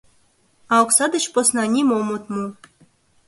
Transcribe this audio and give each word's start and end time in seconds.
А 0.71 0.73
окса 0.83 1.05
деч 1.13 1.25
посна 1.33 1.63
нимом 1.73 2.07
от 2.15 2.25
му. 2.33 2.45